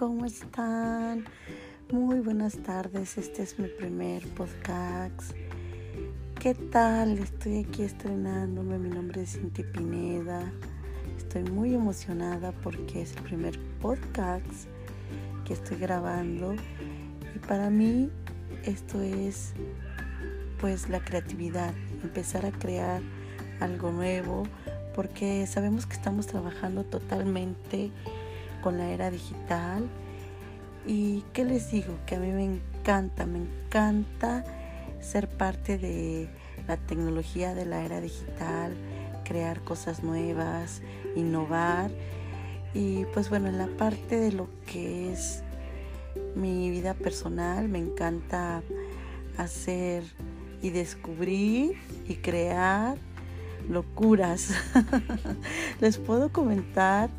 [0.00, 1.26] ¿Cómo están?
[1.92, 5.32] Muy buenas tardes, este es mi primer podcast.
[6.38, 7.18] ¿Qué tal?
[7.18, 10.50] Estoy aquí estrenándome, mi nombre es Cinti Pineda.
[11.18, 14.70] Estoy muy emocionada porque es el primer podcast
[15.44, 16.54] que estoy grabando
[17.36, 18.08] y para mí
[18.64, 19.52] esto es
[20.62, 23.02] pues la creatividad, empezar a crear
[23.60, 24.44] algo nuevo
[24.94, 27.90] porque sabemos que estamos trabajando totalmente
[28.60, 29.88] con la era digital.
[30.86, 34.44] Y qué les digo, que a mí me encanta, me encanta
[35.00, 36.28] ser parte de
[36.66, 38.74] la tecnología de la era digital,
[39.24, 40.82] crear cosas nuevas,
[41.16, 41.90] innovar.
[42.74, 45.42] Y pues bueno, en la parte de lo que es
[46.34, 48.62] mi vida personal, me encanta
[49.36, 50.02] hacer
[50.62, 51.76] y descubrir
[52.08, 52.96] y crear
[53.68, 54.54] locuras.
[55.80, 57.10] Les puedo comentar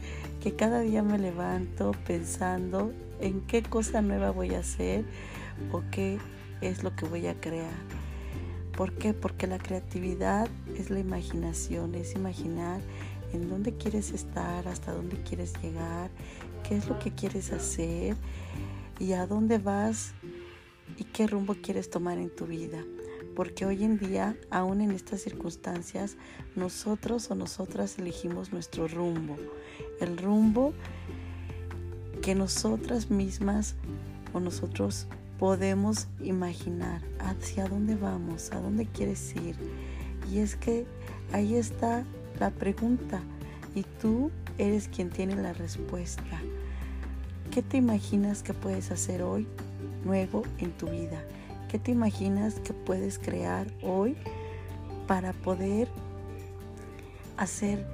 [0.41, 5.05] que cada día me levanto pensando en qué cosa nueva voy a hacer
[5.71, 6.17] o qué
[6.61, 7.69] es lo que voy a crear.
[8.75, 9.13] ¿Por qué?
[9.13, 12.81] Porque la creatividad es la imaginación, es imaginar
[13.33, 16.09] en dónde quieres estar, hasta dónde quieres llegar,
[16.67, 18.15] qué es lo que quieres hacer
[18.99, 20.13] y a dónde vas
[20.97, 22.83] y qué rumbo quieres tomar en tu vida
[23.35, 26.17] porque hoy en día, aún en estas circunstancias,
[26.55, 29.37] nosotros o nosotras elegimos nuestro rumbo,
[29.99, 30.73] el rumbo
[32.21, 33.75] que nosotras mismas
[34.33, 35.07] o nosotros
[35.39, 39.55] podemos imaginar hacia dónde vamos, a dónde quieres ir.
[40.31, 40.85] Y es que
[41.33, 42.05] ahí está
[42.39, 43.21] la pregunta
[43.73, 46.23] y tú eres quien tiene la respuesta.
[47.49, 49.47] ¿Qué te imaginas que puedes hacer hoy
[50.05, 51.23] nuevo en tu vida?
[51.71, 54.17] ¿Qué te imaginas que puedes crear hoy
[55.07, 55.87] para poder
[57.37, 57.87] hacer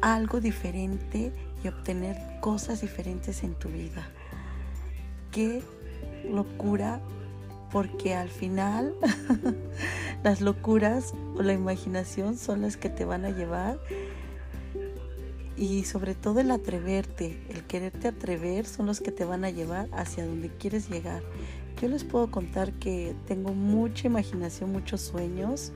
[0.00, 1.32] algo diferente
[1.64, 4.06] y obtener cosas diferentes en tu vida?
[5.32, 5.60] Qué
[6.30, 7.00] locura,
[7.72, 8.94] porque al final
[10.22, 13.80] las locuras o la imaginación son las que te van a llevar
[15.56, 19.88] y sobre todo el atreverte, el quererte atrever son los que te van a llevar
[19.90, 21.24] hacia donde quieres llegar.
[21.80, 25.72] Yo les puedo contar que tengo mucha imaginación, muchos sueños.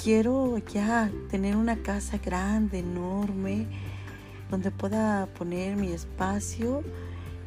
[0.00, 3.66] Quiero ya tener una casa grande, enorme,
[4.48, 6.84] donde pueda poner mi espacio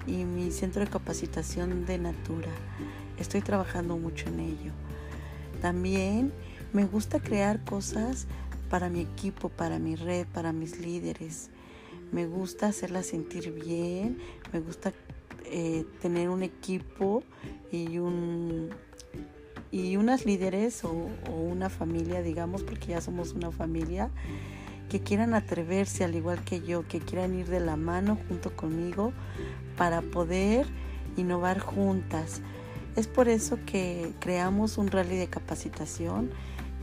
[0.06, 2.50] y mi centro de capacitación de Natura.
[3.17, 4.72] Estoy trabajando mucho en ello.
[5.62, 6.33] También
[6.73, 8.28] me gusta crear cosas
[8.69, 11.50] para mi equipo, para mi red, para mis líderes.
[12.12, 14.17] Me gusta hacerlas sentir bien,
[14.51, 14.91] me gusta
[15.56, 17.24] eh, tener un equipo
[17.72, 18.72] y un
[19.69, 20.90] y unas líderes o,
[21.31, 24.09] una familia, digamos, porque ya somos una familia,
[24.90, 29.13] que quieran atreverse al igual que yo, que quieran ir de la mano junto conmigo
[29.78, 30.66] para poder
[31.18, 32.42] innovar juntas.
[32.96, 36.31] Es por eso que creamos un rally de capacitación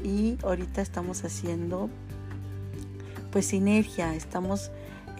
[0.04, 1.90] y ahorita estamos haciendo
[3.32, 4.70] pues sinergia, estamos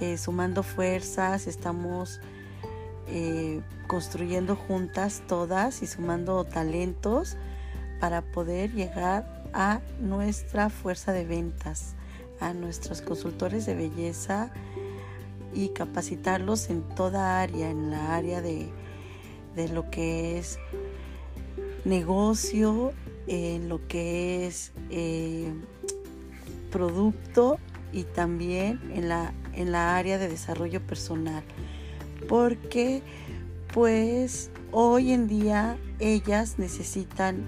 [0.00, 2.20] eh, sumando fuerzas, estamos
[3.12, 7.36] eh, construyendo juntas todas y sumando talentos
[7.98, 11.96] para poder llegar a nuestra fuerza de ventas,
[12.38, 14.52] a nuestros consultores de belleza
[15.52, 18.70] y capacitarlos en toda área, en la área de,
[19.72, 20.60] lo que es
[21.84, 22.92] negocio,
[23.26, 25.52] en lo que es eh,
[26.70, 27.58] producto
[27.92, 31.42] y también en la, en la área de desarrollo personal
[32.28, 33.02] porque
[33.72, 37.44] pues hoy en día ellas necesitan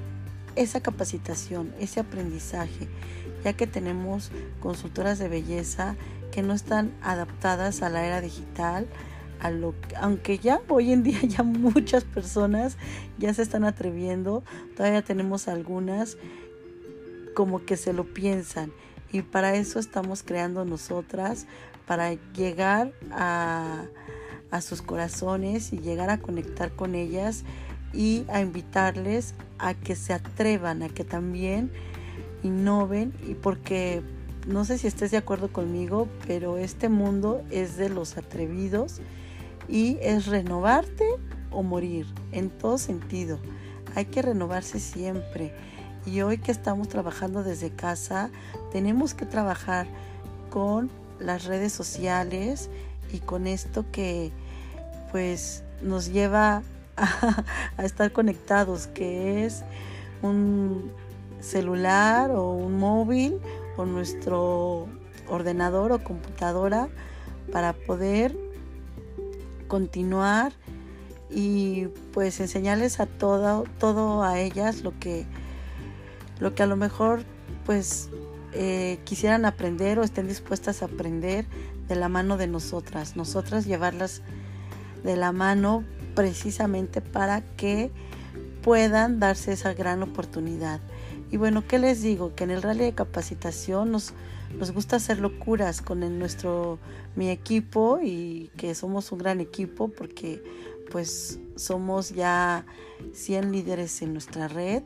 [0.57, 2.89] esa capacitación, ese aprendizaje,
[3.45, 4.31] ya que tenemos
[4.61, 5.97] consultoras de belleza
[6.31, 8.87] que no están adaptadas a la era digital,
[9.41, 12.77] a lo, aunque ya hoy en día ya muchas personas
[13.19, 14.45] ya se están atreviendo,
[14.77, 16.17] todavía tenemos algunas
[17.35, 18.73] como que se lo piensan.
[19.11, 21.47] Y para eso estamos creando nosotras,
[21.87, 23.85] para llegar a
[24.53, 27.43] a sus corazones y llegar a conectar con ellas
[27.93, 31.73] y a invitarles a que se atrevan, a que también
[32.43, 34.03] innoven y porque
[34.47, 39.01] no sé si estés de acuerdo conmigo, pero este mundo es de los atrevidos
[39.69, 41.07] y es renovarte
[41.51, 43.39] o morir en todo sentido.
[43.95, 45.55] Hay que renovarse siempre.
[46.05, 48.31] Y hoy que estamos trabajando desde casa,
[48.73, 49.87] tenemos que trabajar
[50.51, 50.91] con
[51.21, 52.69] las redes sociales
[53.13, 54.33] y con esto que
[55.13, 56.63] pues nos lleva
[56.97, 59.63] a, estar conectados, que es
[60.23, 60.91] un
[61.41, 63.39] celular o un móvil
[63.77, 64.89] o nuestro
[65.29, 66.89] ordenador o computadora
[67.53, 68.37] para poder
[69.69, 70.53] continuar
[71.31, 75.27] y pues enseñarles a todo, todo a ellas lo que,
[76.41, 77.23] lo que a lo mejor
[77.65, 78.11] pues
[78.53, 81.47] eh, quisieran aprender o estén dispuestas a aprender
[81.89, 84.23] de la mano de nosotras, nosotras llevarlas
[85.05, 85.85] de la mano
[86.15, 87.91] precisamente para que
[88.63, 90.81] puedan darse esa gran oportunidad.
[91.31, 92.35] Y bueno, ¿qué les digo?
[92.35, 94.13] Que en el rally de capacitación nos,
[94.59, 96.79] nos gusta hacer locuras con nuestro,
[97.17, 100.43] mi equipo y que somos un gran equipo porque
[100.91, 102.67] pues somos ya
[103.15, 104.83] 100 líderes en nuestra red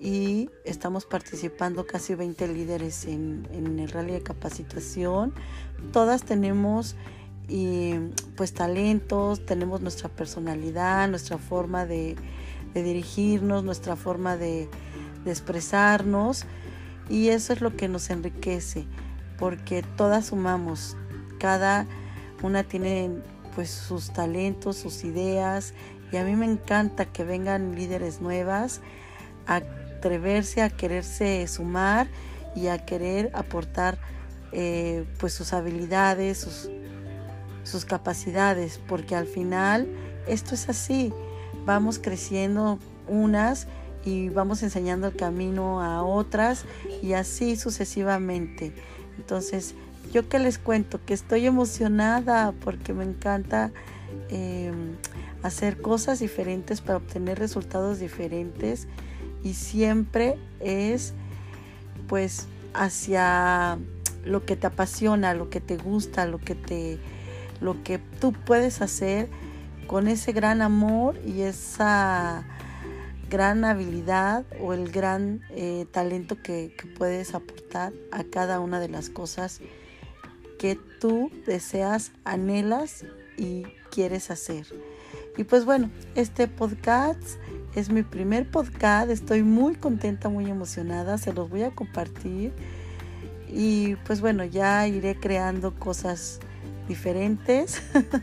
[0.00, 5.34] y estamos participando casi 20 líderes en, el rally de capacitación.
[5.92, 6.96] Todas tenemos
[7.50, 7.94] y,
[8.36, 12.16] pues talentos, tenemos nuestra personalidad, nuestra forma de,
[12.74, 14.68] dirigirnos, nuestra forma de,
[15.26, 16.46] expresarnos
[17.10, 18.86] y eso es lo que nos enriquece
[19.38, 20.96] porque todas sumamos,
[21.38, 21.86] cada
[22.42, 23.10] una tiene
[23.54, 25.74] pues sus talentos, sus ideas
[26.10, 28.80] y a mí me encanta que vengan líderes nuevas
[29.46, 32.08] a atreverse a quererse sumar
[32.56, 33.98] y a querer aportar
[34.52, 36.70] eh, pues sus habilidades, sus,
[37.70, 39.88] sus capacidades, porque al final
[40.26, 41.12] esto es así,
[41.64, 42.78] vamos creciendo
[43.08, 43.66] unas
[44.04, 46.64] y vamos enseñando el camino a otras
[47.02, 48.72] y así sucesivamente.
[49.18, 49.74] Entonces,
[50.12, 53.70] yo que les cuento que estoy emocionada porque me encanta
[54.28, 54.96] em,
[55.42, 58.88] hacer cosas diferentes para obtener resultados diferentes
[59.42, 61.14] y siempre es
[62.08, 63.78] pues hacia
[64.24, 66.98] lo que te apasiona, lo que te gusta, lo que te
[67.60, 69.28] lo que tú puedes hacer
[69.86, 72.44] con ese gran amor y esa
[73.28, 78.88] gran habilidad o el gran eh, talento que, que, puedes aportar a cada una de
[78.88, 79.60] las cosas
[80.58, 83.04] que tú deseas, anhelas
[83.38, 84.66] y quieres hacer.
[85.36, 87.22] Y pues bueno, este podcast
[87.74, 92.52] es mi primer podcast, estoy muy contenta, muy emocionada, se los voy a compartir
[93.48, 96.40] y pues bueno, ya iré creando cosas
[96.90, 97.80] diferentes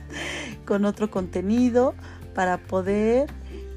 [0.65, 1.95] con otro contenido
[2.35, 3.31] para poder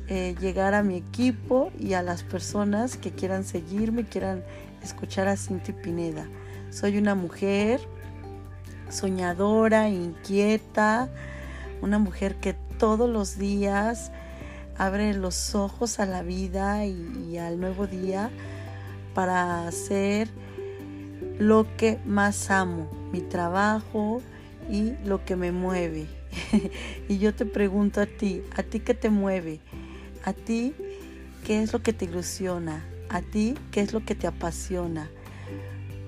[0.09, 4.43] eh, llegar a mi equipo y a las personas que quieran seguirme, quieran
[4.83, 6.27] escuchar a Cinti Pineda.
[6.71, 7.81] Soy una mujer
[8.89, 11.09] soñadora, inquieta,
[11.83, 14.11] una mujer que todos los días
[14.77, 18.31] abre los ojos a la vida y, al nuevo día
[19.15, 20.29] para hacer
[21.39, 24.23] lo que más amo, mi trabajo
[24.69, 26.07] y lo que me mueve.
[27.09, 29.61] y yo te pregunto a ti, ¿a ti qué te mueve?
[30.25, 30.75] ¿A ti
[31.45, 32.85] qué es lo que te ilusiona?
[33.09, 35.11] ¿A ti qué es lo que te apasiona?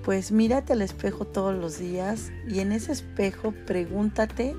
[0.03, 4.55] Pues mírate al espejo todos los días y en ese espejo pregúntate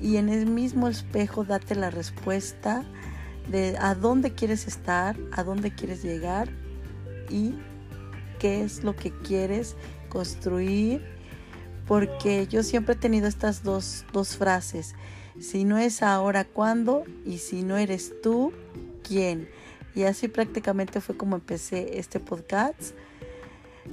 [0.00, 2.84] y en el mismo espejo date la respuesta
[3.48, 6.48] de a dónde quieres estar, a dónde quieres llegar
[7.28, 7.54] y
[8.38, 9.76] qué es lo que quieres
[10.08, 11.19] construir.
[11.90, 14.94] Porque yo siempre he tenido estas dos, dos frases.
[15.40, 17.02] Si no es ahora, ¿cuándo?
[17.26, 18.52] Y si no eres tú,
[19.02, 19.48] ¿quién?
[19.96, 22.92] Y así prácticamente fue como empecé este podcast.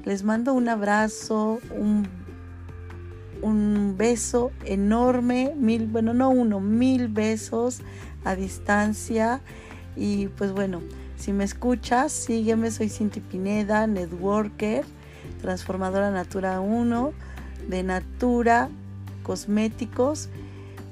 [0.05, 2.07] Les mando un abrazo, un,
[3.41, 7.79] un beso enorme, mil, bueno, no uno, mil besos
[8.23, 9.41] a distancia.
[9.95, 10.83] Y pues bueno,
[11.15, 14.85] si me escuchas, sígueme, soy Cinti Pineda, networker,
[15.41, 17.13] transformadora Natura 1,
[17.67, 18.69] de Natura
[19.23, 20.29] Cosméticos,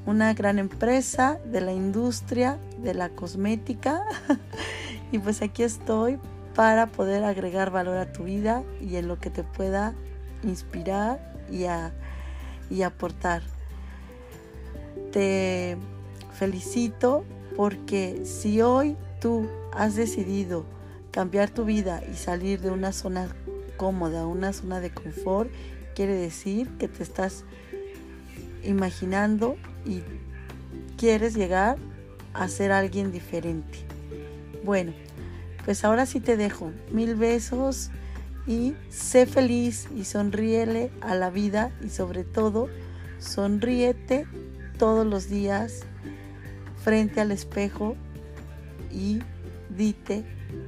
[0.05, 4.03] una gran empresa de la industria de la cosmética.
[5.11, 6.19] y pues aquí estoy
[6.53, 9.93] para poder agregar valor a tu vida y en lo que te pueda
[10.43, 11.65] inspirar y,
[12.73, 13.41] y aportar.
[15.11, 15.77] Te
[16.33, 17.23] felicito
[17.55, 20.65] porque si hoy tú has decidido
[21.11, 23.29] cambiar tu vida y salir de una zona
[23.77, 25.49] cómoda, una zona de confort,
[25.95, 27.45] quiere decir que te estás
[28.63, 30.01] imaginando y
[30.97, 31.77] quieres llegar
[32.33, 33.79] a ser alguien diferente.
[34.63, 34.93] Bueno,
[35.63, 36.71] pues ahora sí te dejo.
[36.91, 37.89] Mil besos
[38.45, 42.69] y sé feliz y sonríele a la vida y sobre todo
[43.19, 44.27] sonríete
[44.77, 45.81] todos los días
[46.83, 47.95] frente al espejo
[48.91, 49.19] y
[49.75, 50.23] dite,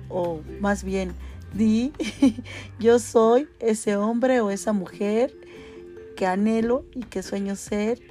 [0.10, 1.14] o más bien,
[1.54, 1.94] di,
[2.80, 5.34] yo soy ese hombre o esa mujer
[6.16, 8.02] que anhelo y que sueño ser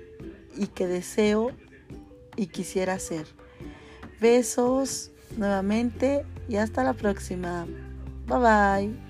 [0.57, 1.51] y que deseo
[2.37, 3.27] y quisiera ser.
[4.21, 7.67] Besos nuevamente y hasta la próxima.
[8.27, 9.06] Bye bye.